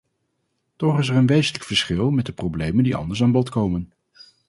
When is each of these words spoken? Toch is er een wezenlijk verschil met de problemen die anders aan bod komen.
Toch 0.75 0.99
is 0.99 1.09
er 1.09 1.15
een 1.15 1.25
wezenlijk 1.25 1.63
verschil 1.63 2.09
met 2.11 2.25
de 2.25 2.31
problemen 2.31 2.83
die 2.83 2.95
anders 2.95 3.23
aan 3.23 3.31
bod 3.31 3.49
komen. 3.49 3.91